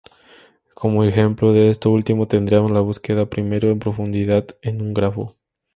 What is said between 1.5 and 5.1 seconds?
de esto último tendríamos la búsqueda primero en profundidad en un